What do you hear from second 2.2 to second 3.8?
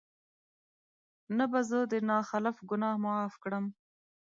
خلف ګناه معاف کړم